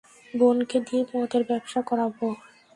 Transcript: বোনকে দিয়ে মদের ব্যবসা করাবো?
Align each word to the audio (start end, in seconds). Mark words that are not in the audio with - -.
বোনকে 0.33 0.77
দিয়ে 0.87 1.03
মদের 1.11 1.43
ব্যবসা 1.49 1.79
করাবো? 1.89 2.25